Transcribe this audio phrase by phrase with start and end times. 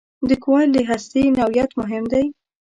[0.29, 2.25] د کوایل د هستې نوعیت مهم دی.